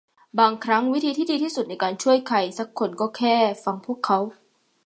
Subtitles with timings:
[0.39, 4.17] บางครั้งวิธีที่ดีที่สุดในการช่วยใครซักคนก็แค่ฟังพวกเขา